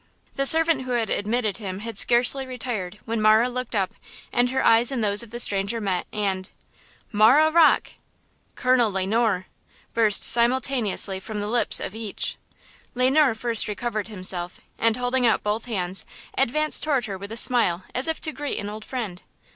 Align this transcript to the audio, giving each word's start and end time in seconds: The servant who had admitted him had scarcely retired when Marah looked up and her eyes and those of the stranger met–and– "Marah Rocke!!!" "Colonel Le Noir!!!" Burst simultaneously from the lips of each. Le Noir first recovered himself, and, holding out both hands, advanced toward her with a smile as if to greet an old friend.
The 0.33 0.47
servant 0.47 0.81
who 0.81 0.93
had 0.93 1.11
admitted 1.11 1.57
him 1.57 1.81
had 1.81 1.95
scarcely 1.95 2.47
retired 2.47 2.97
when 3.05 3.21
Marah 3.21 3.49
looked 3.49 3.75
up 3.75 3.93
and 4.33 4.49
her 4.49 4.65
eyes 4.65 4.91
and 4.91 5.03
those 5.03 5.21
of 5.21 5.29
the 5.29 5.39
stranger 5.39 5.79
met–and– 5.79 6.49
"Marah 7.11 7.49
Rocke!!!" 7.51 7.91
"Colonel 8.55 8.91
Le 8.91 9.05
Noir!!!" 9.05 9.45
Burst 9.93 10.23
simultaneously 10.23 11.19
from 11.19 11.39
the 11.39 11.47
lips 11.47 11.79
of 11.79 11.93
each. 11.93 12.37
Le 12.95 13.11
Noir 13.11 13.35
first 13.35 13.67
recovered 13.67 14.07
himself, 14.07 14.59
and, 14.79 14.97
holding 14.97 15.27
out 15.27 15.43
both 15.43 15.65
hands, 15.65 16.03
advanced 16.35 16.81
toward 16.81 17.05
her 17.05 17.15
with 17.19 17.31
a 17.31 17.37
smile 17.37 17.83
as 17.93 18.07
if 18.07 18.19
to 18.21 18.31
greet 18.31 18.57
an 18.57 18.71
old 18.71 18.83
friend. 18.83 19.21